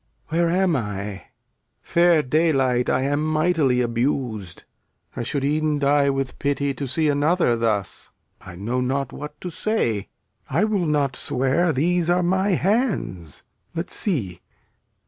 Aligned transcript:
Where 0.29 0.49
am 0.49 0.75
I? 0.75 1.25
Fair 1.83 2.23
daylight, 2.23 2.89
I 2.89 3.01
am 3.01 3.23
mightily 3.23 3.81
abus'd. 3.83 4.63
I 5.15 5.21
should 5.21 5.43
e'en 5.45 5.77
die 5.77 6.09
with 6.09 6.39
pity, 6.39 6.73
To 6.73 6.87
see 6.87 7.07
another 7.07 7.55
thus. 7.55 8.09
I 8.41 8.55
know 8.55 8.81
not 8.81 9.13
what 9.13 9.39
to 9.41 9.51
say. 9.51 10.09
I 10.49 10.63
will 10.63 10.87
not 10.87 11.15
swear 11.15 11.71
these 11.71 12.09
are 12.09 12.23
my 12.23 12.53
hands. 12.55 13.43
Let's 13.75 13.93
see. 13.93 14.41